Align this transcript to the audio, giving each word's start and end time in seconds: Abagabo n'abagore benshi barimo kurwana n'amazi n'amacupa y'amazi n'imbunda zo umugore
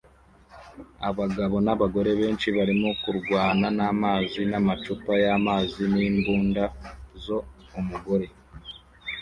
Abagabo 1.09 1.55
n'abagore 1.65 2.11
benshi 2.21 2.47
barimo 2.57 2.89
kurwana 3.01 3.67
n'amazi 3.77 4.41
n'amacupa 4.51 5.11
y'amazi 5.25 5.81
n'imbunda 5.93 6.63
zo 7.23 7.37
umugore 7.79 8.27